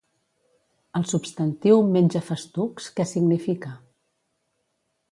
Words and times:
El 0.99 1.05
substantiu 1.11 1.83
menjafestucs 1.91 2.91
què 2.97 3.07
significa? 3.13 3.79